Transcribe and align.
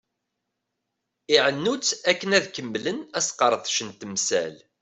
Iɛennu-tt 1.35 1.91
akken 2.11 2.31
ad 2.37 2.45
kemmlen 2.55 2.99
asqerdec 3.19 3.79
n 3.87 3.89
temsal. 3.99 4.55